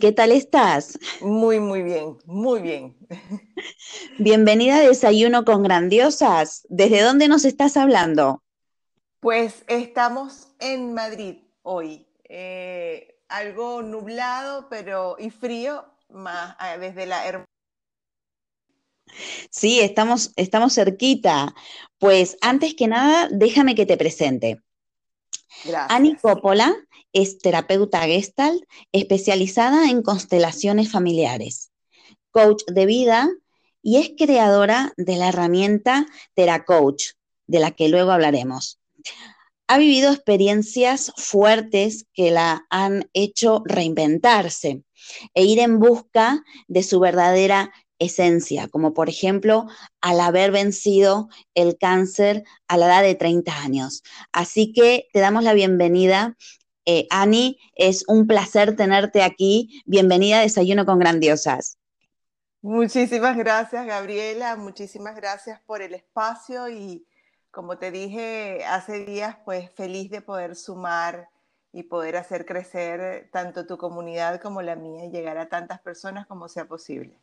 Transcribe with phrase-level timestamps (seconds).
[0.00, 0.98] ¿Qué tal estás?
[1.20, 2.96] Muy, muy bien, muy bien.
[4.18, 6.66] Bienvenida a Desayuno con Grandiosas.
[6.68, 8.42] ¿Desde dónde nos estás hablando?
[9.20, 12.08] Pues estamos en Madrid hoy.
[12.24, 17.46] Eh, algo nublado pero y frío, más ah, desde la
[19.50, 21.54] Sí, estamos, estamos cerquita.
[21.98, 24.60] Pues antes que nada, déjame que te presente.
[25.64, 25.86] Gracias.
[25.88, 26.74] Ani Coppola
[27.12, 31.70] es terapeuta gestalt especializada en constelaciones familiares,
[32.30, 33.30] coach de vida
[33.82, 37.12] y es creadora de la herramienta TeraCoach,
[37.46, 38.80] de la que luego hablaremos.
[39.66, 44.82] Ha vivido experiencias fuertes que la han hecho reinventarse
[45.34, 49.66] e ir en busca de su verdadera esencia, como por ejemplo
[50.00, 54.02] al haber vencido el cáncer a la edad de 30 años.
[54.32, 56.36] Así que te damos la bienvenida
[56.90, 59.82] eh, Ani, es un placer tenerte aquí.
[59.84, 61.76] Bienvenida a Desayuno con Grandiosas.
[62.62, 64.56] Muchísimas gracias, Gabriela.
[64.56, 67.06] Muchísimas gracias por el espacio y
[67.50, 71.28] como te dije hace días, pues feliz de poder sumar
[71.74, 76.26] y poder hacer crecer tanto tu comunidad como la mía y llegar a tantas personas
[76.26, 77.20] como sea posible.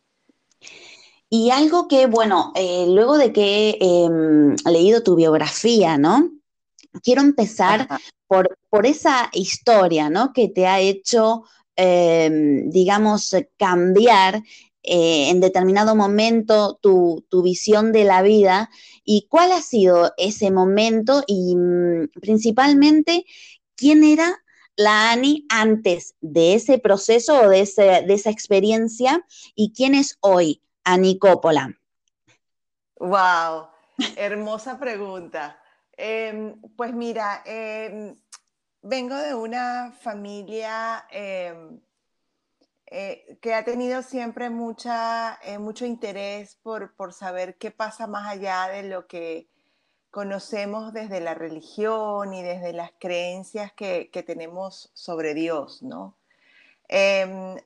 [1.28, 6.30] Y algo que, bueno, eh, luego de que he em, leído tu biografía, ¿no?
[7.02, 7.88] quiero empezar
[8.28, 10.34] por, por, esa historia, ¿no?
[10.34, 11.44] Que te ha hecho,
[11.76, 14.44] em, digamos, cambiar
[14.88, 18.70] eh, en determinado momento tu, visión de la vida
[19.04, 23.26] y cuál ha sido ese momento y mm, principalmente
[23.76, 24.44] quién era
[24.76, 27.68] la Ani antes de ese proceso o de,
[28.08, 29.26] de esa experiencia
[29.56, 31.76] y quién es hoy Ani Coppola?
[33.00, 33.68] Wow,
[34.16, 35.60] hermosa pregunta.
[35.98, 38.16] Em, pues mira, em,
[38.82, 41.80] vengo de una familia em,
[42.88, 48.28] eh, que ha tenido siempre mucha, eh, mucho interés por, por, saber qué pasa más
[48.28, 49.48] allá de lo que
[50.12, 56.18] conocemos desde la religión y desde las creencias que, que tenemos sobre Dios, ¿no?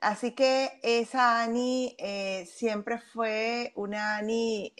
[0.01, 4.73] así que esa Ani eh, siempre fue una Ani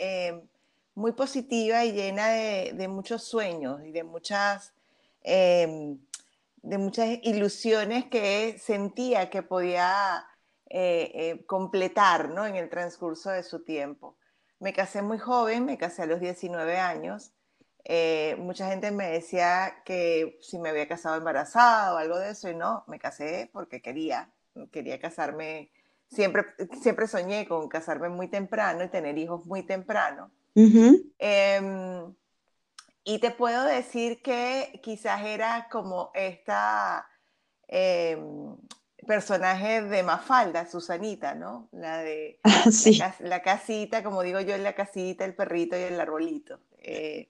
[0.99, 4.73] muy positiva y llena de, muchos sueños y de muchas,
[5.23, 5.97] em,
[6.61, 10.25] de muchas ilusiones que sentía que podía
[10.69, 12.45] eh, eh, completar ¿no?
[12.45, 14.17] en el transcurso de su tiempo.
[14.59, 17.31] Me casé muy joven, me casé a los 19 años.
[17.85, 22.49] Eh, mucha gente me decía que si me había casado embarazada o algo de eso,
[22.49, 24.29] y no, me casé porque quería,
[24.71, 25.71] quería casarme,
[26.09, 26.43] siempre,
[26.81, 30.31] siempre soñé con casarme muy temprano y tener hijos muy temprano.
[30.55, 32.13] Em,
[33.03, 37.07] y te puedo decir que quizás era como esta
[37.67, 38.55] em,
[39.07, 41.69] personaje de Mafalda, Susanita, ¿no?
[41.71, 42.39] La de
[43.19, 46.59] la, casita, como digo yo, la casita, el perrito y el arbolito.
[46.77, 47.29] Eh,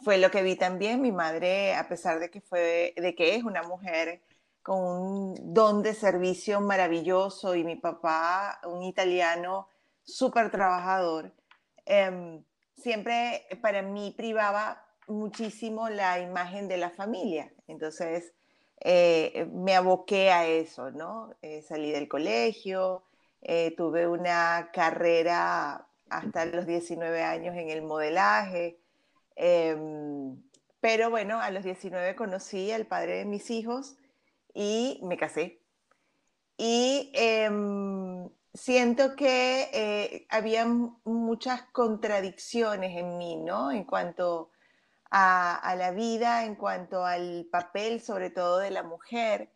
[0.00, 1.00] fue lo que vi también.
[1.00, 4.20] Mi madre, a pesar de que, fue, de que es una mujer
[4.62, 9.68] con un don de servicio maravilloso y mi papá, un italiano
[10.04, 11.32] súper trabajador,
[11.86, 12.42] em,
[12.76, 17.52] siempre para mí privaba muchísimo la imagen de la familia.
[17.66, 18.32] Entonces
[18.80, 21.34] eh, me aboqué a eso, ¿no?
[21.42, 23.04] Eh, salí del colegio,
[23.40, 28.78] eh, tuve una carrera hasta los 19 años en el modelaje,
[29.36, 30.36] em,
[30.80, 33.96] pero bueno, a los 19 conocí al padre de mis hijos
[34.54, 35.60] y me casé.
[36.58, 38.11] Em,
[38.54, 43.72] siento que eh, había muchas contradicciones en mí, ¿no?
[43.72, 44.50] En cuanto
[45.10, 49.50] a, la vida, en cuanto al papel, sobre todo de la mujer,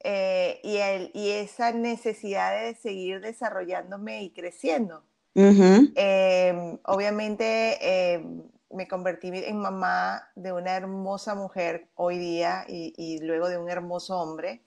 [0.00, 0.78] eh, y,
[1.18, 5.02] y, esa necesidad de seguir desarrollándome y creciendo.
[5.34, 13.20] Em, obviamente em, me convertí en mamá de una hermosa mujer hoy día y, y
[13.20, 14.62] luego de un hermoso hombre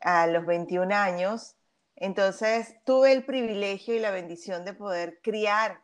[0.00, 1.54] a los 21 años.
[2.00, 5.82] Entonces tuve el privilegio y la bendición de poder criar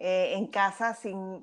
[0.00, 1.40] eh, en casa sin,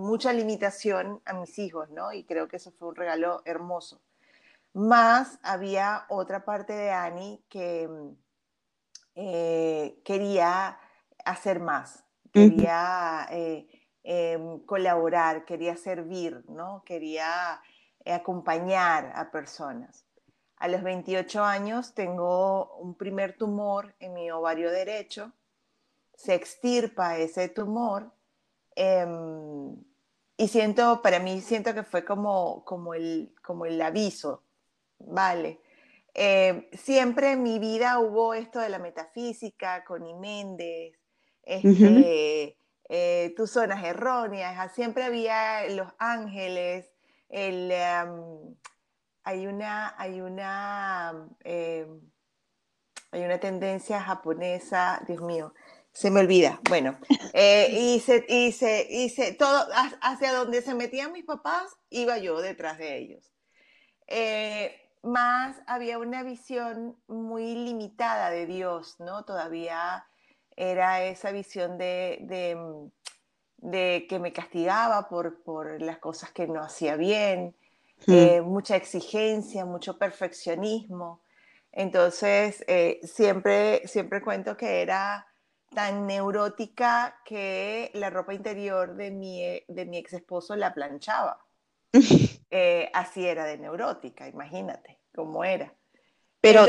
[0.00, 2.12] mucha limitación a mis hijos, ¿no?
[2.12, 4.02] Y creo que eso fue un regalo hermoso.
[4.74, 7.88] Más había otra parte de Annie que
[9.14, 10.78] eh, quería
[11.24, 13.68] hacer más, quería eh,
[14.02, 16.82] em, colaborar, quería servir, ¿no?
[16.84, 17.62] Quería
[18.04, 20.04] acompañar a personas.
[20.56, 25.32] A los 28 años tengo un primer tumor en mi ovario derecho,
[26.14, 28.10] se extirpa ese tumor
[28.74, 29.76] em,
[30.38, 34.44] y siento, para mí siento que fue como, como, el, como el aviso,
[34.98, 35.60] ¿vale?
[36.14, 40.98] Em, siempre en mi vida hubo esto de la metafísica con Iméndez,
[41.42, 42.56] este,
[42.88, 46.90] eh, tus zonas erróneas, siempre había los ángeles,
[47.28, 47.70] el...
[47.70, 48.56] Em,
[49.26, 52.00] hay una, hay una, em,
[53.10, 55.52] hay una tendencia japonesa, Dios mío,
[55.92, 56.60] se me olvida.
[56.68, 56.96] Bueno,
[57.32, 59.66] eh, hice, hice, hice todo,
[60.00, 63.32] hacia donde se metían mis papás, iba yo detrás de ellos.
[64.06, 69.24] Eh, más había una visión muy limitada de Dios, ¿no?
[69.24, 70.06] Todavía
[70.54, 72.56] era esa visión de, de,
[73.56, 77.56] de que me castigaba por, por, las cosas que no hacía bien,
[78.06, 81.22] eh, mucha exigencia, mucho perfeccionismo.
[81.72, 85.26] Entonces, eh, siempre, siempre cuento que era
[85.74, 91.44] tan neurótica que la ropa interior de mi, eh, de mi ex esposo la planchaba.
[92.92, 95.74] así era de neurótica, imagínate cómo era.
[96.40, 96.64] Pero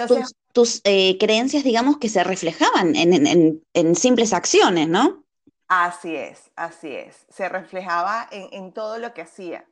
[0.54, 5.24] tus, creencias, digamos, que se reflejaban en, en, simples acciones, ¿no?
[5.68, 7.28] Así es, así es.
[7.30, 9.68] Se reflejaba en, en todo lo que hacía.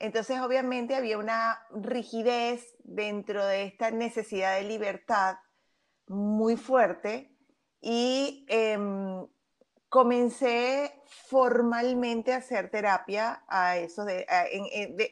[0.00, 5.38] Entonces, obviamente, había una rigidez dentro de esta necesidad de libertad
[6.06, 7.32] muy fuerte
[7.80, 9.26] y em,
[9.88, 14.04] comencé formalmente a hacer terapia a eso.
[14.04, 14.26] De,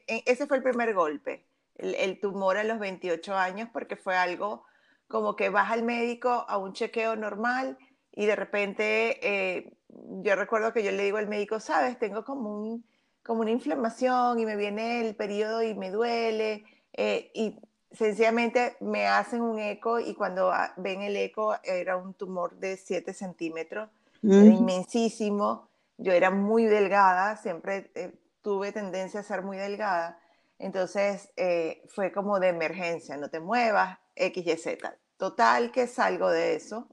[0.07, 4.65] ese fue el primer golpe, el, tumor a los 28 años, porque fue algo
[5.09, 7.79] como que vas al médico a un chequeo normal
[8.11, 12.51] y de repente eh, yo recuerdo que yo le digo al médico, sabes, tengo como
[12.51, 12.85] un
[13.25, 16.65] como una inflamación y me viene el periodo y me duele.
[16.93, 17.59] Eh, y
[17.91, 23.13] sencillamente me hacen un eco y cuando ven el eco era un tumor de 7
[23.15, 23.89] centímetros,
[24.23, 25.69] era inmensísimo.
[25.97, 28.13] Yo era muy delgada, siempre eh,
[28.43, 30.19] tuve tendencia a ser muy delgada.
[30.59, 34.97] Entonces eh, fue como de emergencia, no te muevas, X, Y, Z.
[35.17, 36.89] Total que salgo de eso.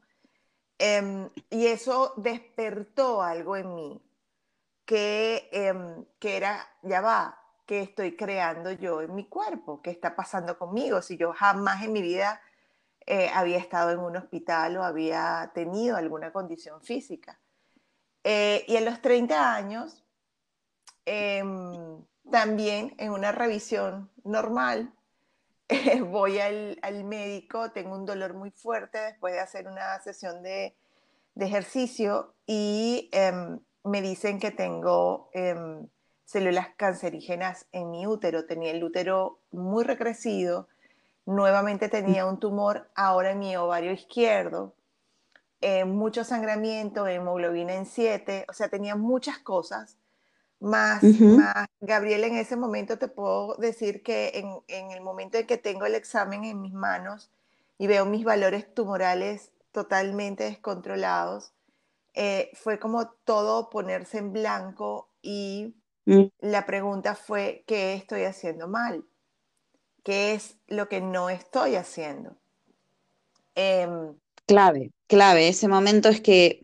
[0.78, 4.02] Em, y eso despertó algo en mí,
[4.92, 10.18] que, em, que era, ya va, que estoy creando yo en mi cuerpo, qué está
[10.18, 12.42] pasando conmigo, si yo jamás en mi vida
[13.06, 17.40] eh, había estado en un hospital o había tenido alguna condición física.
[18.26, 20.04] Eh, y en los 30 años,
[21.06, 24.94] em, también en una revisión normal,
[26.10, 30.76] voy al, al, médico, tengo un dolor muy fuerte después de hacer una sesión de,
[31.36, 35.88] de ejercicio y em, me dicen que tengo em,
[36.26, 38.46] células cancerígenas en mi útero.
[38.46, 40.68] Tenía el útero muy recrecido,
[41.26, 44.74] nuevamente tenía un tumor ahora en mi ovario izquierdo,
[45.62, 49.98] eh, mucho sangramiento, hemoglobina en 7, o sea, tenía muchas cosas
[50.62, 55.48] más, más, Gabriel, en ese momento te puedo decir que en, en, el momento en
[55.48, 57.32] que tengo el examen en mis manos
[57.80, 61.52] y veo mis valores tumorales totalmente descontrolados,
[62.14, 65.76] eh, fue como todo ponerse en blanco y
[66.06, 66.24] mm.
[66.40, 69.06] la pregunta fue, ¿qué estoy haciendo mal?
[70.04, 72.36] ¿Qué es lo que no estoy haciendo?
[73.56, 74.16] Em,
[74.46, 76.64] clave, clave, ese momento es que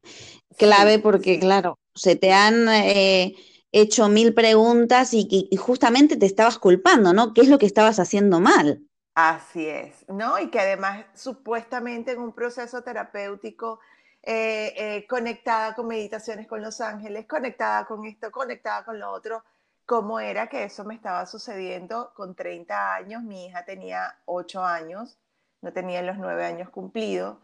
[0.57, 2.67] clave porque, claro, se te han...
[2.69, 3.35] Eh,
[3.71, 7.33] hecho mil preguntas y, justamente te estabas culpando, ¿no?
[7.33, 8.81] ¿Qué es lo que estabas haciendo mal?
[9.13, 10.39] Así es, ¿no?
[10.39, 13.79] Y que además supuestamente en un proceso terapéutico
[14.23, 19.43] eh, eh, conectada con meditaciones con los ángeles, conectada con esto, conectada con lo otro,
[19.85, 23.23] ¿cómo era que eso me estaba sucediendo con 30 años?
[23.23, 25.17] Mi hija tenía 8 años,
[25.61, 27.37] no tenía los 9 años cumplidos.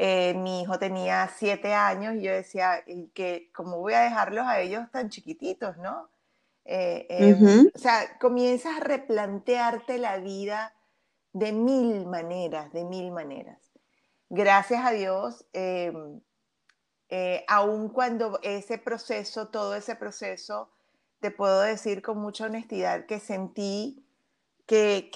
[0.00, 2.84] Eh, mi hijo tenía siete años y yo decía,
[3.14, 6.08] que ¿cómo voy a dejarlos a ellos tan chiquititos, no?
[6.64, 10.72] Eh, em, o sea, comienzas a replantearte la vida
[11.32, 13.67] de mil maneras, de mil maneras.
[14.30, 16.20] Gracias a Dios, em,
[17.08, 20.70] eh, aun cuando ese proceso, todo ese proceso,
[21.20, 24.04] te puedo decir con mucha honestidad que sentí
[24.66, 25.10] que,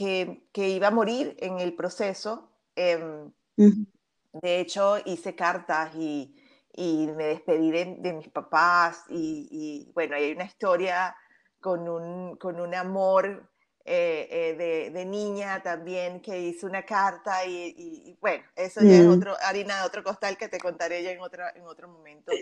[0.52, 2.50] que, iba a morir en el proceso.
[2.74, 6.34] Em, de hecho, hice cartas y,
[6.78, 11.14] me despedí de, mis papás y, bueno, hay una historia
[11.60, 13.51] con un, con un amor
[13.84, 19.10] eh, eh, de, niña también que hizo una carta y, bueno, eso ya es mm.
[19.10, 22.32] otro, harina de otro costal que te contaré ya en, otro, en otro momento.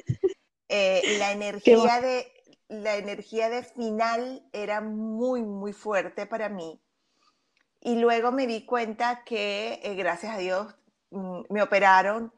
[0.68, 2.32] Eh, la, energía de,
[2.68, 6.80] la energía de final era muy, muy fuerte para mí.
[7.80, 10.74] Y luego me di cuenta que, gracias a Dios,
[11.10, 12.32] Mm, me operaron,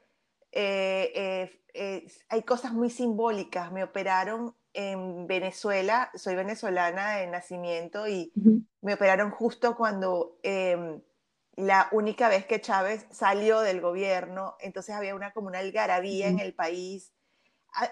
[0.51, 8.09] eh, eh, eh, hay cosas muy simbólicas, me operaron en Venezuela, soy venezolana de nacimiento
[8.09, 8.33] y
[8.81, 11.01] me operaron justo cuando em,
[11.57, 16.39] la única vez que Chávez salió del gobierno, entonces había una como una algarabía en
[16.39, 17.13] el país,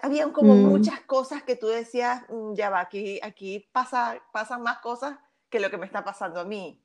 [0.01, 0.65] había como mm.
[0.65, 5.17] muchas cosas que tú decías, mm, ya va, aquí, aquí pasa, pasan más cosas
[5.49, 6.83] que lo que me está pasando a mí.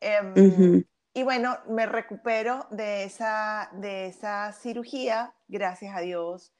[0.00, 6.52] Em, y bueno, me recupero de esa, de esa cirugía, gracias a Dios.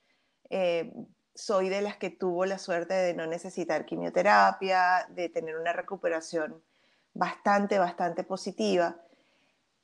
[0.48, 0.92] Eh,
[1.34, 6.62] soy de las que tuvo la suerte de no necesitar quimioterapia, de tener una recuperación
[7.12, 8.96] bastante, bastante positiva.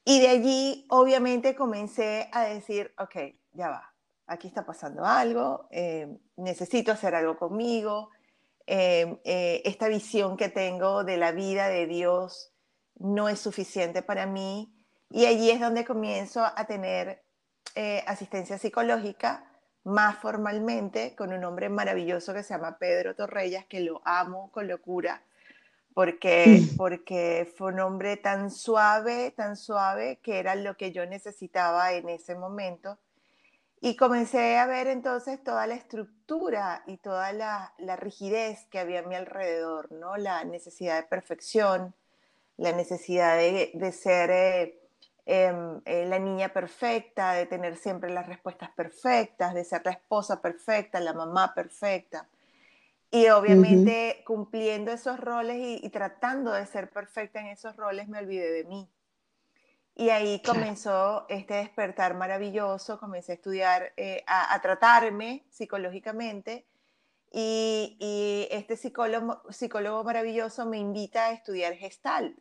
[0.05, 3.17] Y de allí, obviamente, comencé a decir, ok,
[3.53, 3.95] ya va,
[4.27, 8.11] aquí está pasando algo, eh, necesito hacer algo conmigo,
[8.67, 9.19] eh,
[9.65, 12.53] esta visión que tengo de la vida de Dios
[13.01, 14.73] no es suficiente para mí
[15.11, 17.25] y allí es donde comienzo a tener
[17.75, 19.50] eh, asistencia psicológica
[19.85, 24.69] más formalmente con un hombre maravilloso que se llama Pedro Torrellas, que lo amo con
[24.69, 25.23] locura,
[25.95, 31.93] porque, porque fue un hombre tan suave, tan suave, que era lo que yo necesitaba
[31.93, 32.99] en ese momento.
[33.83, 39.01] Y comencé a ver entonces toda la estructura y toda la, la rigidez que había
[39.01, 40.19] a mi alrededor, ¿no?
[40.19, 41.95] La necesidad de perfección,
[42.61, 44.80] la necesidad de, ser eh,
[45.27, 50.41] em, eh, la niña perfecta, de tener siempre las respuestas perfectas, de ser la esposa
[50.41, 52.29] perfecta, la mamá perfecta.
[53.11, 58.53] Y obviamente cumpliendo esos roles y, tratando de ser perfecta en esos roles, me olvidé
[58.53, 58.89] de mí.
[59.97, 66.67] Y ahí comenzó este despertar maravilloso, comencé a estudiar, eh, a, tratarme psicológicamente
[67.33, 72.39] y, y, este psicólogo, psicólogo maravilloso me invita a estudiar Gestalt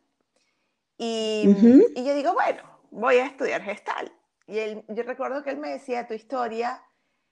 [1.02, 1.48] Y,
[1.96, 4.12] y, yo digo, bueno, voy a estudiar gestal.
[4.46, 6.84] Y él, yo recuerdo que él me decía, tu historia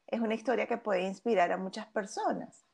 [0.07, 2.65] es una historia que puede inspirar a muchas personas.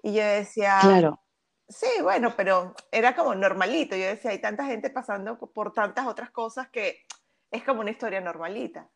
[0.00, 1.20] Y yo decía, claro.
[1.68, 3.96] Sí, bueno, pero era como normalito.
[3.96, 7.04] Yo decía, hay tanta gente pasando por tantas otras cosas que
[7.50, 8.88] es como una historia normalita.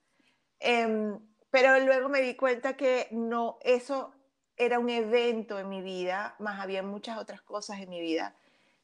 [0.60, 1.18] Em,
[1.50, 4.14] pero luego me di cuenta que no, eso
[4.56, 8.36] era un evento en mi vida, más había muchas otras cosas en mi vida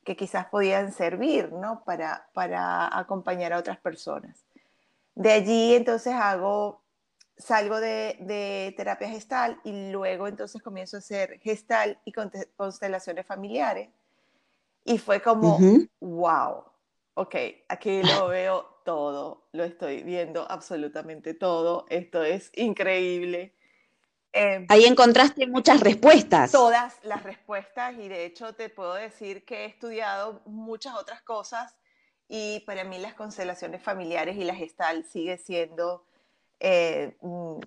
[0.09, 1.85] que quizás podían servir, ¿no?
[1.85, 4.43] Para, para acompañar a otras personas.
[5.15, 6.81] De allí entonces hago,
[7.37, 12.13] salgo de, de terapia gestal y luego entonces comienzo a hacer gestal y
[12.57, 13.91] constelaciones familiares.
[14.87, 15.59] Y fue como,
[16.01, 16.65] wow,
[17.13, 17.35] ok,
[17.69, 23.53] aquí lo veo todo, lo estoy viendo absolutamente todo, esto es increíble.
[24.39, 26.53] Em, Ahí encontraste muchas respuestas.
[26.53, 31.75] Todas las respuestas y de hecho te puedo decir que he estudiado muchas otras cosas
[32.29, 36.05] y para mí las constelaciones familiares y la gestal sigue siendo
[36.61, 37.17] eh,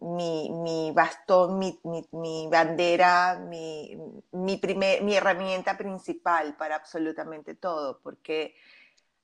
[0.02, 8.56] mi, bastón, mi, bandera, mi, primer, mi herramienta principal para absolutamente todo, porque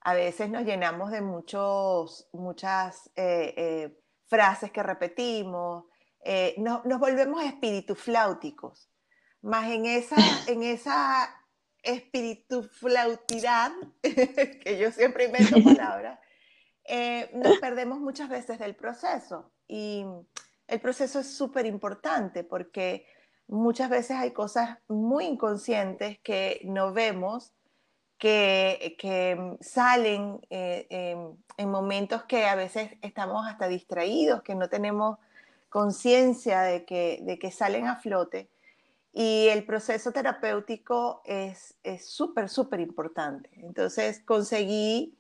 [0.02, 5.86] a veces nos llenamos de muchos, muchas eh, eh, frases que repetimos,
[6.58, 8.90] nos volvemos espíritu flauticos,
[9.42, 10.16] más en esa,
[10.48, 11.34] en esa
[11.84, 13.72] espíritu flautidad,
[14.02, 16.20] que yo siempre invento palabras,
[17.34, 19.52] nos perdemos muchas veces del proceso.
[19.68, 20.06] Y
[20.68, 23.06] el proceso es súper importante porque
[23.48, 27.54] muchas veces hay cosas muy inconscientes que no vemos,
[28.18, 31.16] que, que salen eh,
[31.58, 35.20] en momentos que a veces estamos hasta distraídos, que no tenemos
[35.78, 38.50] conciencia de que, de que salen a flote.
[39.14, 43.52] Y el proceso terapéutico es súper, súper importante.
[43.58, 45.16] Entonces conseguí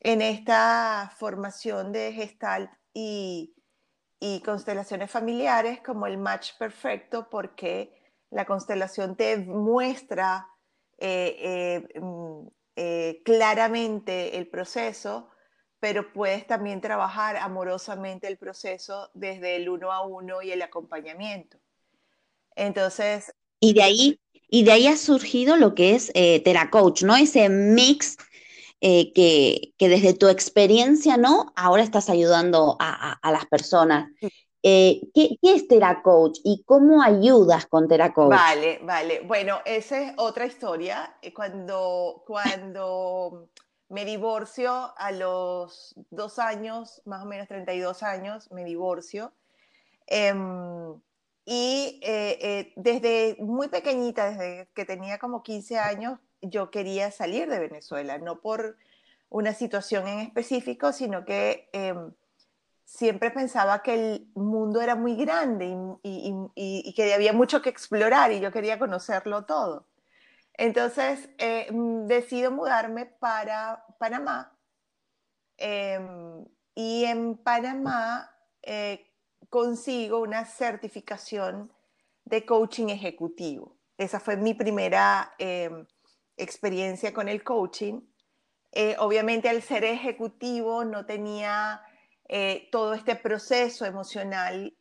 [0.00, 3.54] en esta formación de Gestalt y,
[4.20, 7.94] y constelaciones familiares como el match perfecto porque
[8.28, 10.46] la constelación te muestra
[10.98, 15.30] eh, eh, mm, eh, claramente el proceso,
[15.80, 21.58] pero puedes también trabajar amorosamente el proceso desde el uno a uno y el acompañamiento.
[22.54, 23.32] Entonces...
[23.60, 27.16] Y de ahí, y de ahí ha surgido lo que es Teracoach, ¿no?
[27.16, 28.16] Ese mix
[28.82, 31.52] eh, que, desde tu experiencia, ¿no?
[31.56, 34.10] Ahora estás ayudando a, las personas.
[34.62, 38.30] Eh, ¿qué, es TeraCoach y cómo ayudas con TeraCoach?
[38.30, 39.20] Vale, vale.
[39.20, 41.16] Bueno, esa es otra historia.
[41.22, 43.48] Eh, cuando, cuando
[43.88, 49.32] me divorcio a los dos años, más o menos 32 años, me divorcio.
[50.06, 51.00] Em,
[51.44, 52.00] y
[52.76, 58.40] desde muy pequeñita, desde que tenía como 15 años, yo quería salir de Venezuela, no
[58.40, 58.76] por
[59.28, 62.12] una situación en específico, sino que em,
[62.84, 68.40] siempre pensaba que el mundo era muy grande y, que había mucho que explorar y
[68.40, 69.86] yo quería conocerlo todo.
[70.58, 74.56] Entonces eh, mm, decido mudarme para Panamá
[75.58, 78.30] em, y en Panamá
[78.62, 79.12] eh,
[79.50, 81.72] consigo una certificación
[82.24, 83.76] de coaching ejecutivo.
[83.98, 85.86] Esa fue mi primera em,
[86.36, 88.00] experiencia con el coaching.
[88.72, 91.82] Eh, obviamente al ser ejecutivo no tenía
[92.28, 94.76] eh, todo este proceso emocional,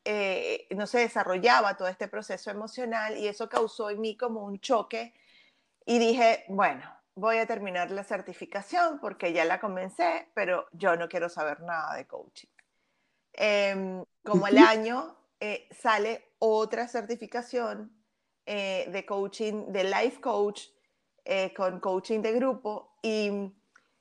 [0.75, 5.13] no se desarrollaba todo este proceso emocional y eso causó en mí como un choque
[5.86, 6.84] y dije, bueno,
[7.15, 11.95] voy a terminar la certificación porque ya la comencé, pero yo no quiero saber nada
[11.95, 12.50] de coaching.
[13.34, 15.15] Em, como el año
[15.71, 17.91] sale otra certificación
[18.45, 20.69] de coaching, de life coach,
[21.28, 23.52] eh, con coaching de grupo y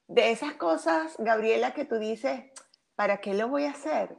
[0.08, 2.44] de esas cosas, Gabriela, que tú dices,
[2.96, 4.14] ¿para qué lo voy a hacer?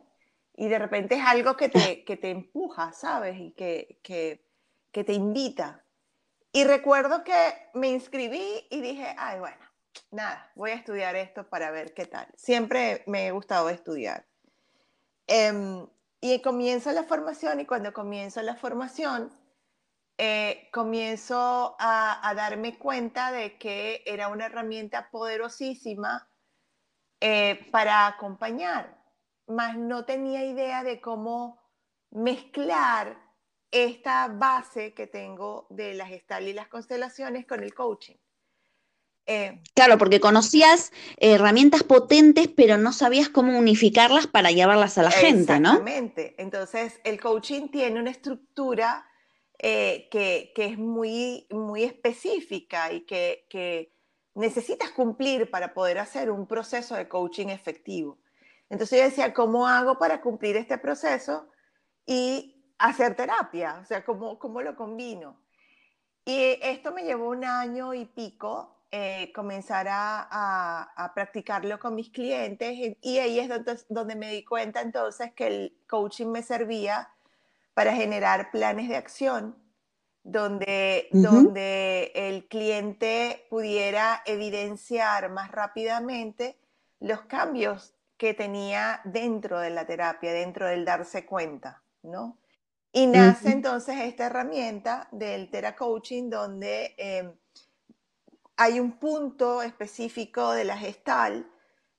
[0.56, 3.40] Y de repente es algo que te, que te empuja, ¿sabes?
[3.40, 4.44] Y que, que,
[4.92, 5.85] que te invita.
[6.56, 9.58] Y recuerdo que me inscribí y dije, ay, bueno,
[10.12, 12.30] nada, voy a estudiar esto para ver qué tal.
[12.38, 14.26] Siempre me ha gustado estudiar.
[15.28, 15.86] Em,
[16.22, 19.38] y comienzo la formación y cuando comienzo la formación,
[20.18, 26.30] eh, comienzo a, darme cuenta de que era una herramienta poderosísima
[27.20, 28.98] eh, para acompañar,
[29.46, 31.62] mas no tenía idea de cómo
[32.12, 33.25] mezclar
[33.76, 38.16] esta base que tengo de las gestal y las constelaciones con el coaching.
[39.28, 45.12] Eh, claro, porque conocías herramientas potentes, pero no sabías cómo unificarlas para llevarlas a la
[45.12, 45.72] gente, ¿no?
[45.72, 46.36] Exactamente.
[46.38, 49.06] Entonces, el coaching tiene una estructura
[49.60, 53.92] eh, que, es muy, muy específica y que,
[54.36, 58.20] necesitas cumplir para poder hacer un proceso de coaching efectivo.
[58.70, 61.48] Entonces yo decía, ¿cómo hago para cumplir este proceso
[62.06, 63.80] y hacer terapia?
[63.82, 65.38] O sea, ¿cómo, cómo lo combino?
[66.26, 72.10] Y esto me llevó un año y pico eh, comenzar a, a, practicarlo con mis
[72.10, 77.10] clientes y ahí es donde, donde me di cuenta entonces que el coaching me servía
[77.74, 79.56] para generar planes de acción
[80.26, 86.58] donde, donde el cliente pudiera evidenciar más rápidamente
[87.00, 92.38] los cambios que tenía dentro de la terapia, dentro del darse cuenta, ¿no?
[92.96, 97.36] Y nace entonces esta herramienta del Tera Coaching donde em,
[98.56, 101.46] hay un punto específico de la gestal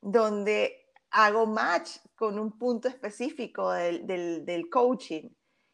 [0.01, 4.07] donde hago match con un punto específico del,
[4.47, 5.29] del coaching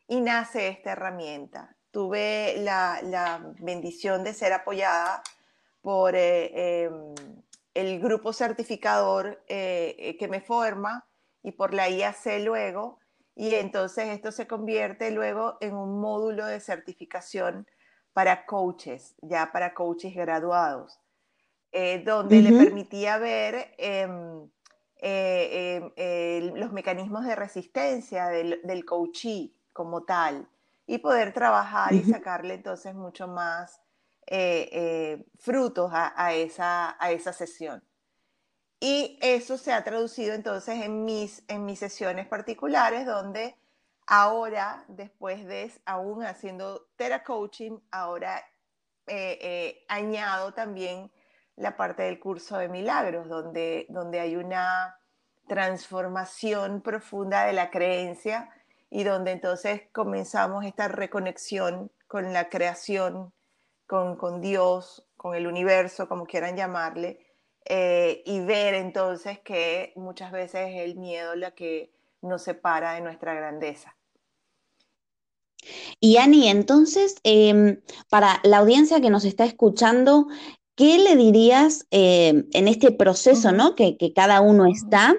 [0.09, 5.23] y nace esta herramienta tuve la, bendición de ser apoyada
[5.83, 7.15] por eh, em,
[7.75, 11.07] el grupo certificador eh, eh, que me forma
[11.43, 12.99] y por la IAC luego.
[13.35, 17.67] Y entonces esto se convierte luego en un módulo de certificación
[18.13, 21.01] para coaches, ya para coaches graduados,
[22.05, 24.51] donde le permitía ver em,
[24.99, 30.47] em, los mecanismos de resistencia del, del coachee como tal
[30.87, 33.81] y poder trabajar y sacarle entonces mucho más
[34.27, 37.83] eh, eh, frutos a, esa, a esa sesión.
[38.85, 43.55] Y eso se ha traducido entonces en mis, en mis sesiones particulares, donde
[44.09, 48.45] ahora, después de aún haciendo Tera Coaching, ahora
[49.07, 51.13] eh, añado también
[51.55, 54.99] la parte del curso de milagros, donde, donde hay una
[55.47, 58.51] transformación profunda de la creencia
[58.91, 63.33] y donde entonces comenzamos esta reconexión con la creación,
[63.87, 67.22] con, con Dios, con el universo, como quieran llamarle,
[67.65, 73.01] eh, y ver entonces que muchas veces es el miedo la que nos separa de
[73.01, 73.97] nuestra grandeza.
[76.01, 80.27] Y Ani, entonces, em, para la audiencia que nos está escuchando,
[80.75, 83.75] ¿qué le dirías em, en este proceso ¿no?
[83.77, 85.15] que, que, cada uno está?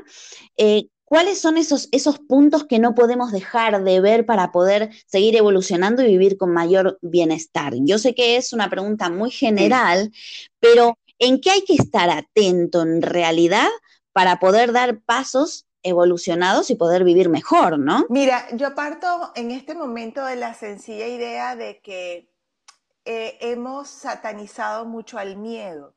[0.57, 5.35] Eh, ¿Cuáles son esos, esos puntos que no podemos dejar de ver para poder seguir
[5.35, 7.73] evolucionando y vivir con mayor bienestar?
[7.81, 10.11] Yo sé que es una pregunta muy general,
[10.59, 13.69] pero ¿en qué hay que estar atento en realidad
[14.11, 18.05] para poder dar pasos evolucionados y poder vivir mejor, ¿no?
[18.09, 22.29] Mira, yo parto en este momento de la sencilla idea de que
[23.05, 25.93] eh, hemos satanizado mucho al miedo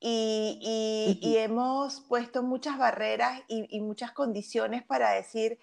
[0.00, 5.58] y, hemos puesto muchas barreras y, muchas condiciones para decir,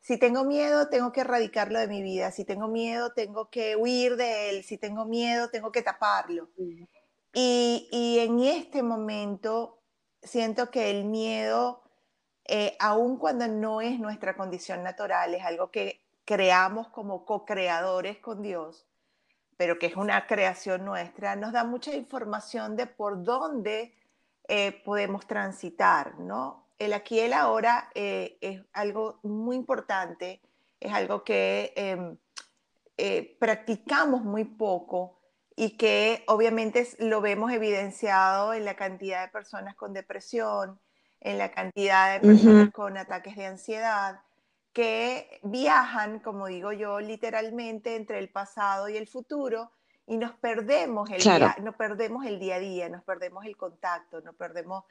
[0.00, 4.16] si tengo miedo, tengo que erradicarlo de mi vida, si tengo miedo, tengo que huir
[4.16, 6.50] de él, si tengo miedo, tengo que taparlo.
[7.32, 9.82] Y, en este momento
[10.22, 11.82] siento que el miedo,
[12.44, 18.42] eh, aun cuando no es nuestra condición natural, es algo que creamos como co-creadores con
[18.42, 18.86] Dios,
[19.56, 23.94] pero que es una creación nuestra, nos da mucha información de por dónde
[24.48, 26.66] eh, podemos transitar, ¿no?
[26.76, 30.40] El aquí y el ahora eh, es algo muy importante,
[30.80, 32.16] es algo que em,
[32.96, 35.19] eh, practicamos muy poco
[35.60, 40.80] y que obviamente lo vemos evidenciado en la cantidad de personas con depresión,
[41.20, 44.20] en la cantidad de personas con ataques de ansiedad,
[44.72, 49.70] que viajan, como digo yo, literalmente entre el pasado y el futuro
[50.06, 54.22] y nos perdemos el, día, no perdemos el día a día, nos perdemos el contacto,
[54.22, 54.84] nos perdemos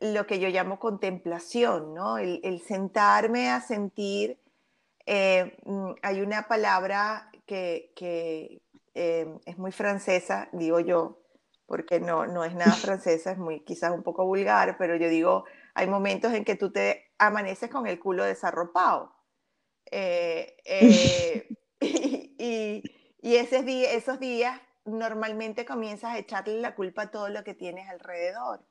[0.00, 2.18] lo que yo llamo contemplación, ¿no?
[2.18, 4.36] El, sentarme a sentir.
[5.06, 8.60] Eh, mm, hay una palabra que, que
[9.00, 11.22] eh, es muy francesa, digo yo,
[11.66, 15.44] porque no, no es nada francesa, es muy quizás un poco vulgar, pero yo digo,
[15.74, 19.14] hay momentos en que tú te amaneces con el culo desarropado.
[19.88, 21.48] Eh, eh,
[21.80, 22.82] y,
[23.22, 27.54] y, esos, días, esos días normalmente comienzas a echarle la culpa a todo lo que
[27.54, 28.64] tienes alrededor.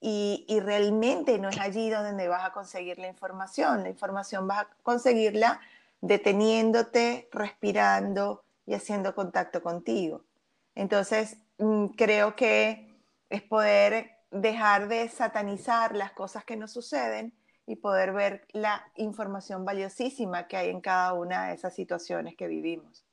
[0.00, 3.84] Y, y, realmente no es allí donde vas a conseguir la información.
[3.84, 5.60] La información vas a conseguirla
[6.00, 10.24] deteniéndote, respirando y haciendo contacto contigo.
[10.74, 12.88] Entonces, mm, creo que
[13.30, 17.32] es poder dejar de satanizar las cosas que nos suceden
[17.66, 22.46] y poder ver la información valiosísima que hay en cada una de esas situaciones que
[22.46, 23.04] vivimos.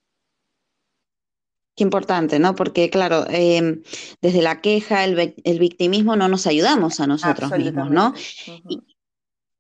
[1.76, 2.54] Qué importante, ¿no?
[2.54, 3.82] Porque, claro, em,
[4.22, 8.14] desde la queja, el, el, victimismo no nos ayudamos a nosotros mismos, ¿no?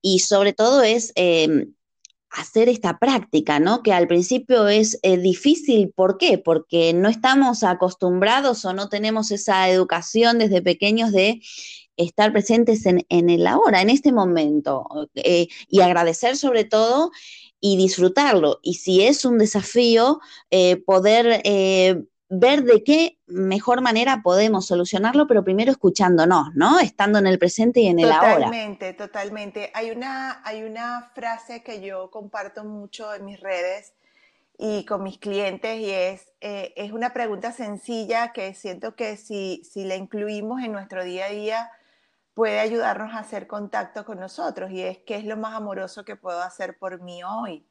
[0.01, 1.73] y, sobre todo es em,
[2.31, 3.83] hacer esta práctica, ¿no?
[3.83, 6.37] Que al principio es eh, difícil, ¿por qué?
[6.37, 11.41] Porque no estamos acostumbrados o no tenemos esa educación desde pequeños de
[11.97, 17.11] estar presentes en, el ahora, en este momento, eh, y agradecer sobre todo
[17.59, 18.59] y disfrutarlo.
[18.63, 21.41] Y si es un desafío, eh, poder
[22.33, 26.79] ver de qué mejor manera podemos solucionarlo, pero primero escuchándonos, ¿no?
[26.79, 28.35] Estando en el presente y en el ahora.
[28.35, 29.69] Totalmente, totalmente.
[29.73, 33.93] Hay una, hay una frase que yo comparto mucho en mis redes
[34.57, 39.61] y con mis clientes y es, eh, es una pregunta sencilla que siento que si,
[39.69, 41.69] si la incluimos en nuestro día a día
[42.33, 46.15] puede ayudarnos a hacer contacto con nosotros y es qué es lo más amoroso que
[46.15, 47.65] puedo hacer por mí hoy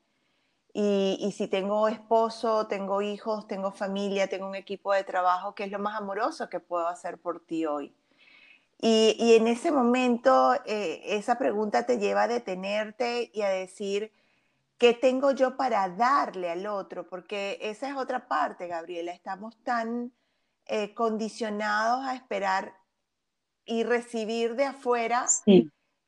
[0.72, 5.70] y, si tengo esposo, tengo hijos, tengo familia, tengo un equipo de trabajo, ¿qué es
[5.70, 7.92] lo más amoroso que puedo hacer por ti hoy?
[8.80, 14.12] Y, en ese momento, eh, esa pregunta te lleva a detenerte y a decir,
[14.78, 17.06] ¿qué tengo yo para darle al otro?
[17.06, 19.12] Porque esa es otra parte, Gabriela.
[19.12, 20.12] Estamos tan
[20.66, 22.74] eh, condicionados a esperar
[23.66, 25.26] y recibir de afuera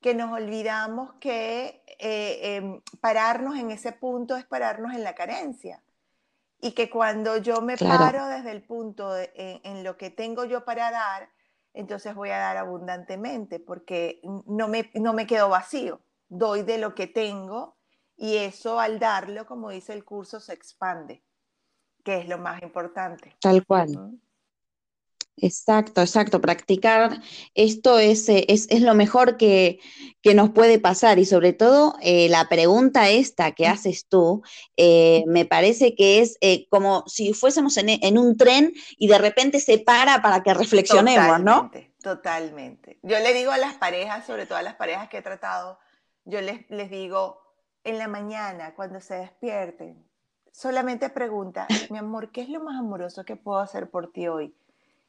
[0.03, 5.83] que nos olvidamos que eh, em, pararnos en ese punto es pararnos en la carencia.
[6.61, 10.93] Y que cuando yo me paro desde el punto en, lo que tengo yo para
[10.93, 11.29] dar,
[11.75, 16.95] entonces voy a dar abundantemente, porque no me, no me quedo vacío, doy de lo
[16.95, 17.77] que tengo
[18.17, 21.25] y eso al darlo, como dice el curso, se expande,
[22.05, 23.37] que es lo más importante.
[23.41, 24.21] Tal cual.
[25.37, 26.41] Exacto, exacto.
[26.41, 27.21] Practicar
[27.55, 29.81] esto es, eh, es, es lo mejor que,
[30.23, 34.43] que, nos puede pasar y sobre todo eh, la pregunta esta que haces tú,
[34.77, 39.59] eh, me parece que es como si fuésemos en, en, un tren y de repente
[39.59, 41.71] se para para que reflexionemos, ¿no?
[42.03, 42.99] Totalmente.
[43.03, 45.79] Yo le digo a las parejas, sobre todo a las parejas que he tratado,
[46.25, 47.41] yo les, les digo,
[47.85, 50.05] en la mañana, cuando se despierten,
[50.53, 54.55] solamente pregunta, mi amor, ¿qué es lo más amoroso que puedo hacer por ti hoy?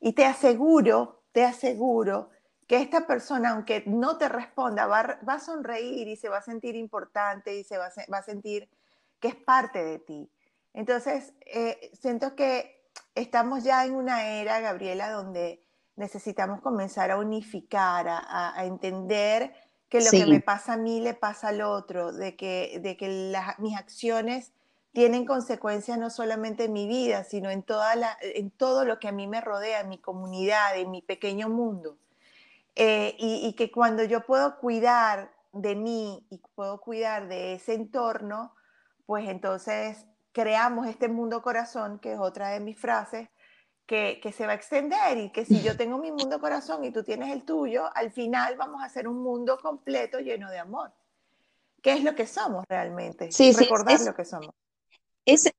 [0.06, 2.30] Y te aseguro, te aseguro
[2.68, 6.76] que esta persona, aunque no te responda, va, a sonreír y se va a sentir
[6.76, 8.70] importante y se va a, sentir
[9.22, 10.30] que es parte de ti.
[10.74, 12.84] Entonces, eh, siento que
[13.16, 15.64] estamos ya en una era, Gabriela, donde
[15.96, 19.56] necesitamos comenzar a unificar, a, entender
[19.88, 23.34] que lo que me pasa a mí le pasa al otro, de que, de que
[23.60, 24.52] mis acciones
[24.94, 29.08] tienen consecuencias no solamente en mi vida, sino en, toda la, en todo lo que
[29.08, 31.98] a mí me rodea, en mi comunidad, en mi pequeño mundo.
[32.76, 38.56] Eh, y, que cuando yo puedo cuidar de mí y puedo cuidar de ese entorno,
[39.06, 43.30] pues entonces creamos este mundo corazón, que es otra de mis frases,
[43.86, 46.92] que, que, se va a extender y que si yo tengo mi mundo corazón y
[46.92, 50.92] tú tienes el tuyo, al final vamos a hacer un mundo completo lleno de amor.
[51.82, 53.32] ¿Qué es lo que somos realmente?
[53.32, 54.54] Sí, Recordar lo que somos.
[55.26, 55.50] Es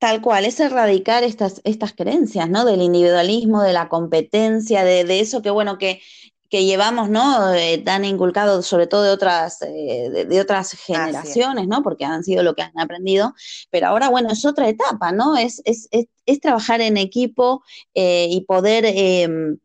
[0.00, 2.64] tal cual, es erradicar estas, estas creencias, ¿no?
[2.64, 6.00] Del individualismo, de la competencia, de, eso que, bueno, que,
[6.48, 7.52] que llevamos, ¿no?
[7.52, 11.82] Eh, tan inculcado, sobre todo de otras, eh, de, otras generaciones, ¿no?
[11.82, 13.34] Porque han sido lo que han aprendido.
[13.70, 15.36] Pero ahora, bueno, es otra etapa, ¿no?
[15.36, 17.62] Es, es, es, trabajar en equipo
[17.92, 19.58] eh, y poder em,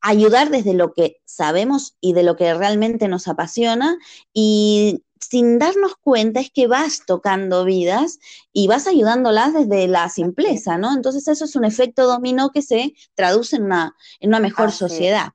[0.00, 3.98] ayudar desde lo que sabemos y de lo que realmente nos apasiona
[4.32, 8.18] y sin darnos cuenta es que vas tocando vidas
[8.52, 10.94] y vas ayudándolas desde la simpleza, ¿no?
[10.94, 15.32] Entonces eso es un efecto dominó que se traduce en una, en una mejor sociedad.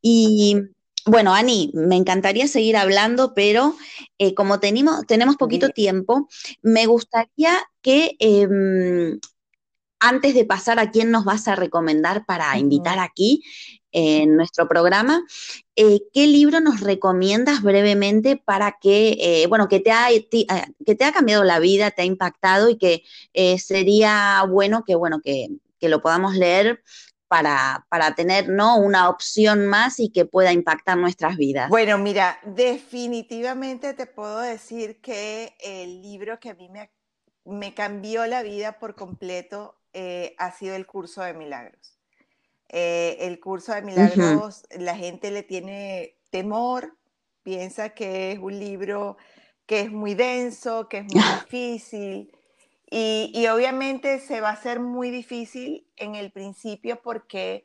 [0.00, 0.56] Y
[1.04, 3.76] bueno, Ani, me encantaría seguir hablando, pero
[4.18, 6.28] eh, como tenemos, tenemos poquito tiempo,
[6.62, 9.18] me gustaría que em,
[10.00, 13.42] antes de pasar a quién nos vas a recomendar para invitar aquí,
[13.96, 15.24] en nuestro programa.
[15.74, 20.28] Eh, ¿Qué libro nos recomiendas brevemente para que, eh, bueno, que te, ha, eh,
[20.84, 23.04] que te ha cambiado la vida, te ha impactado y que
[23.58, 25.48] sería bueno que, bueno, que,
[25.80, 26.82] lo podamos leer
[27.28, 28.76] para, para, tener ¿no?
[28.76, 31.70] una opción más y que pueda impactar nuestras vidas?
[31.70, 36.90] Bueno, mira, definitivamente te puedo decir que el libro que a mí me,
[37.44, 39.76] me cambió la vida por completo
[40.36, 41.95] ha sido el curso de milagros.
[42.68, 46.96] Eh, el curso de milagros, la gente le tiene temor,
[47.42, 49.16] piensa que es un libro
[49.66, 52.32] que es muy denso, que es muy difícil.
[52.88, 57.64] Y, obviamente se va a hacer muy difícil en el principio porque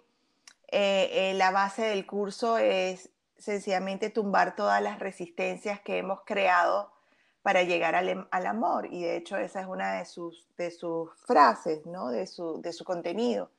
[0.67, 6.91] eh, eh, la base del curso es sencillamente tumbar todas las resistencias que hemos creado
[7.43, 8.87] para llegar al, em, amor.
[8.91, 12.09] Y de hecho esa es una de sus, de sus frases, ¿no?
[12.09, 13.51] de, su, de su contenido.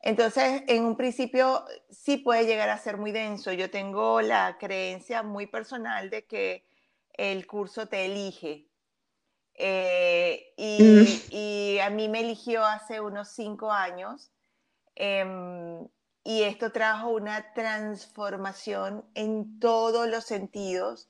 [0.00, 3.52] Entonces, en un principio sí puede llegar a ser muy denso.
[3.52, 6.66] Yo tengo la creencia muy personal de que
[7.14, 8.68] el curso te elige
[9.58, 14.30] Eh, y, a mí me eligió hace unos cinco años.
[14.96, 15.88] Em,
[16.24, 21.08] y esto trajo una transformación en todos los sentidos,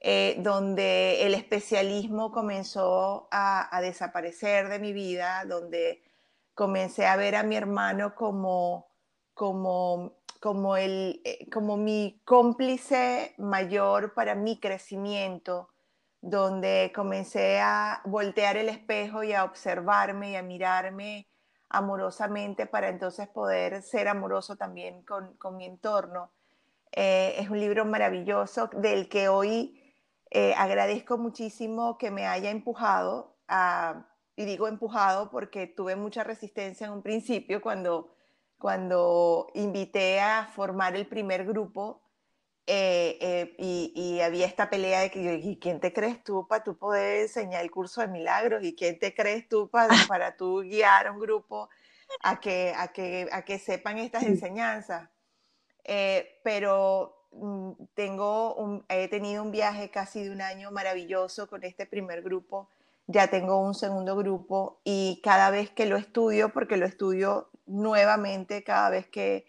[0.00, 6.02] eh, donde el especialismo comenzó a, a, desaparecer de mi vida, donde
[6.60, 8.90] comencé a ver a mi hermano como,
[9.32, 15.70] como, como, el, eh, como mi cómplice mayor para mi crecimiento,
[16.20, 21.30] donde comencé a voltear el espejo y a observarme y a mirarme
[21.70, 26.30] amorosamente para entonces poder ser amoroso también con, mi entorno.
[26.92, 29.94] Eh, es un libro maravilloso del que hoy
[30.30, 34.09] eh, agradezco muchísimo que me haya empujado a,
[34.40, 38.14] y digo empujado porque tuve mucha resistencia en un principio cuando,
[38.58, 42.00] cuando invité a formar el primer grupo
[42.66, 47.22] eh, y, había esta pelea de que ¿y quién te crees tú para tú poder
[47.22, 48.64] enseñar el curso de milagros?
[48.64, 51.68] ¿Y quién te crees tú para, para tú guiar a un grupo
[52.22, 55.10] a que, a que, a que sepan estas enseñanzas?
[55.84, 61.62] Eh, pero mm, tengo un, he tenido un viaje casi de un año maravilloso con
[61.62, 62.70] este primer grupo.
[63.12, 68.62] Ya tengo un segundo grupo y cada vez que lo estudio, porque lo estudio nuevamente
[68.62, 69.46] cada vez que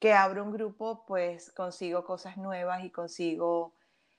[0.00, 3.74] que abro un grupo, pues consigo cosas nuevas y consigo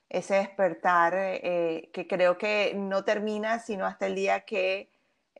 [0.08, 4.90] ese despertar eh, que creo que no termina sino hasta el día que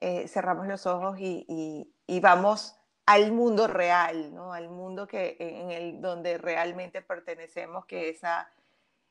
[0.01, 1.88] eh, cerramos los ojos y,
[2.21, 4.53] vamos al mundo real, ¿no?
[4.53, 8.51] al mundo que, en el, donde realmente pertenecemos, que es esa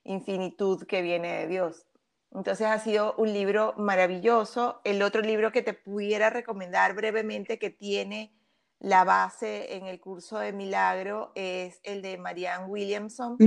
[0.03, 1.85] infinitud que viene de Dios.
[2.33, 4.81] Entonces ha sido un libro maravilloso.
[4.83, 8.33] El otro libro que te pudiera recomendar brevemente que tiene
[8.79, 13.37] la base en el curso de milagro es el de Marianne Williamson.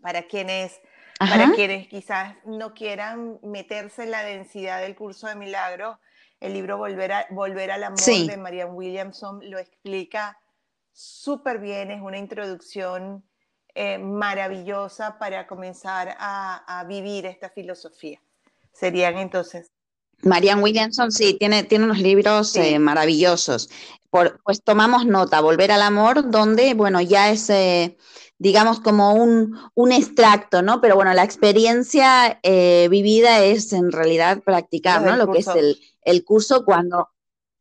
[0.00, 0.80] Para quienes
[1.18, 5.98] para quienes quizás no quieran meterse en la densidad del curso de milagro,
[6.40, 10.38] el libro Volver, a, Volver al Amor de Marianne Williamson lo explica
[10.92, 13.24] súper bien, es una introducción
[13.78, 18.18] eh, maravillosa para comenzar a, vivir esta filosofía.
[18.72, 19.70] Serían entonces
[20.22, 23.68] Marianne Williamson, sí, tiene, tiene unos libros eh, maravillosos
[24.44, 27.98] pues tomamos nota, Volver al Amor, donde, bueno, ya es, eh,
[28.38, 30.80] digamos, como un, extracto, ¿no?
[30.80, 35.16] Pero bueno, la experiencia vivida es en realidad practicar, ¿no?
[35.16, 35.48] Lo que es
[36.02, 37.10] el, curso cuando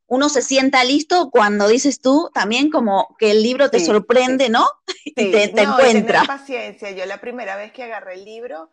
[0.07, 4.67] uno se sienta listo, cuando dices tú también como que el libro te sorprende, ¿no?
[5.05, 6.23] y te, te no, encuentra.
[6.25, 8.69] paciencia, yo la primera vez que agarré el libro,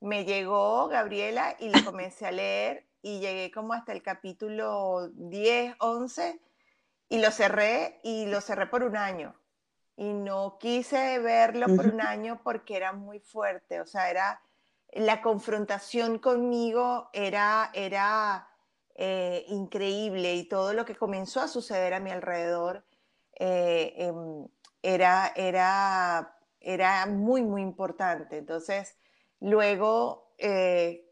[0.00, 5.76] me llegó Gabriela y lo comencé a leer y llegué como hasta el capítulo 10,
[5.78, 6.40] 11
[7.08, 9.34] y lo cerré y lo cerré por un año.
[9.96, 14.40] Y no quise verlo por un año porque era muy fuerte, o sea, era
[14.92, 18.48] la confrontación conmigo era, era
[18.98, 22.82] eh, increíble y todo lo que comenzó a suceder a mi alrededor
[23.38, 24.48] eh, em,
[24.82, 28.38] era, era, era muy, muy importante.
[28.38, 28.96] Entonces,
[29.40, 31.04] luego eh,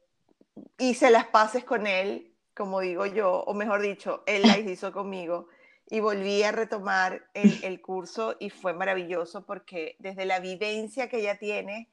[0.79, 5.49] hice las paces con él, como digo yo, o mejor dicho, él las hizo conmigo
[5.91, 11.39] y volví a retomar el, curso y fue maravilloso porque desde la vivencia que ella
[11.39, 11.93] tiene,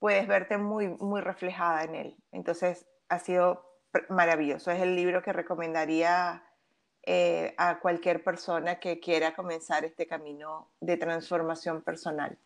[0.00, 2.16] puedes verte muy, muy reflejada en él.
[2.32, 3.69] Entonces, ha sido
[4.08, 4.70] maravilloso.
[4.70, 6.44] Es el libro que recomendaría
[7.02, 12.38] eh, a cualquier persona que quiera comenzar este camino de transformación personal.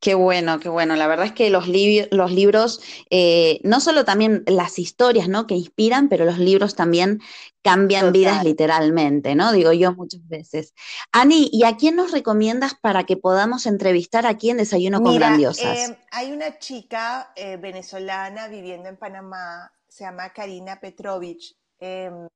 [0.00, 0.96] Qué bueno, qué bueno.
[0.96, 5.46] La verdad es que los, los libros, eh, no solo también las historias, ¿no?
[5.46, 7.20] Que inspiran, pero los libros también
[7.60, 9.52] cambian vidas literalmente, ¿no?
[9.52, 10.72] Digo yo muchas veces.
[11.12, 15.90] Ani, ¿y a quién nos recomiendas para que podamos entrevistar aquí en Desayuno con Grandiosas?
[15.90, 21.54] Eh, hay una chica eh, venezolana viviendo en Panamá, se llama Karina Petrovich.
[21.78, 22.26] Em,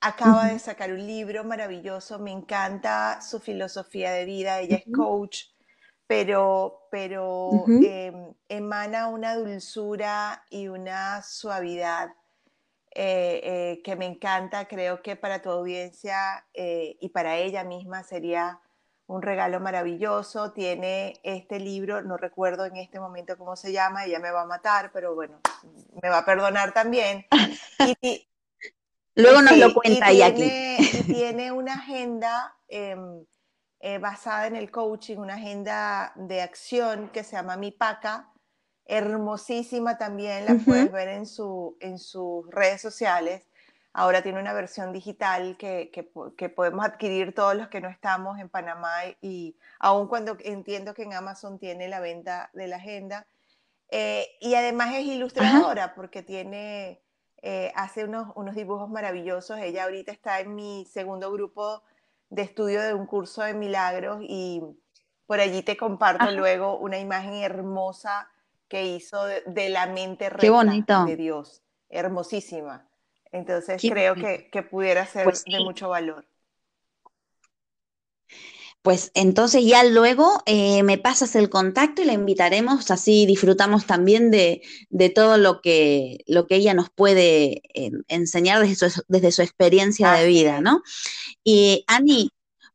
[0.00, 5.44] acaba de sacar un libro maravilloso, me encanta su filosofía de vida, ella es coach
[6.08, 12.14] pero, pero em, emana una dulzura y una suavidad
[12.92, 14.66] eh, eh, que me encanta.
[14.66, 18.58] Creo que para tu audiencia eh, y para ella misma sería
[19.06, 20.52] un regalo maravilloso.
[20.52, 24.46] Tiene este libro, no recuerdo en este momento cómo se llama, ella me va a
[24.46, 25.38] matar, pero bueno,
[26.02, 27.26] me va a perdonar también.
[29.14, 30.50] Luego nos lo cuenta y, aquí.
[30.78, 33.26] Y tiene una agenda em,
[33.80, 38.32] eh, basada en el coaching, una agenda de acción que se llama Mi Paca,
[38.84, 43.46] hermosísima también, la puedes ver en, su, en sus redes sociales.
[43.92, 48.48] Ahora tiene una versión digital que, que, podemos adquirir todos los que no estamos en
[48.48, 53.26] Panamá y aun cuando entiendo que en Amazon tiene la venta de la agenda.
[53.90, 57.02] Eh, y además es ilustradora porque tiene,
[57.42, 59.58] eh, hace unos, unos dibujos maravillosos.
[59.58, 61.82] Ella ahorita está en mi segundo grupo
[62.30, 64.62] de estudio de un curso de milagros y
[65.26, 68.30] por allí te comparto luego una imagen hermosa
[68.68, 71.62] que hizo de, la mente recta de Dios.
[71.88, 72.86] Hermosísima.
[73.32, 76.26] Entonces creo que, que, pudiera ser pues de mucho valor.
[78.82, 84.30] Pues entonces ya luego eh, me pasas el contacto y la invitaremos, así disfrutamos también
[84.30, 84.62] de,
[85.14, 90.12] todo lo que, lo que ella nos puede eh, enseñar desde su, desde su experiencia
[90.12, 90.82] de vida, ¿no?
[91.44, 92.30] Y Ani,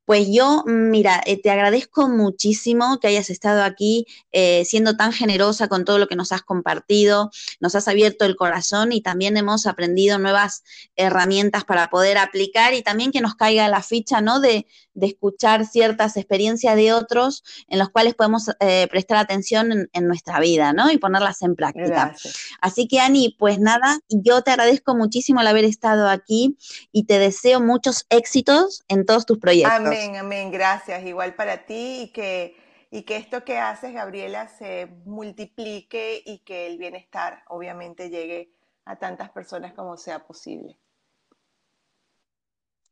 [0.05, 5.69] pues yo, mira, eh, te agradezco muchísimo que hayas estado aquí eh, siendo tan generosa
[5.69, 7.31] con todo lo que nos has compartido,
[7.61, 10.63] nos has abierto el corazón y también hemos aprendido nuevas
[10.95, 14.39] herramientas para poder aplicar y también que nos caiga la ficha, ¿no?
[14.39, 14.67] De,
[15.01, 20.71] escuchar ciertas experiencias de otros en los cuales podemos eh, prestar atención en, nuestra vida,
[20.71, 20.91] ¿no?
[20.91, 22.15] Y ponerlas en práctica.
[22.61, 26.57] Así que, Ani, pues nada, yo te agradezco muchísimo el haber estado aquí
[26.91, 29.73] y te deseo muchos éxitos en todos tus proyectos.
[29.73, 31.05] Amén, amén, gracias.
[31.05, 32.55] Igual para ti y que,
[32.91, 38.51] y que esto que haces, Gabriela, se multiplique y que el bienestar obviamente llegue
[38.85, 40.77] a tantas personas como sea posible.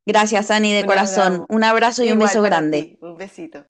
[0.06, 1.46] Gracias, Ani, de corazón.
[1.50, 2.98] Un abrazo y un beso grande.
[3.02, 3.66] Un besito.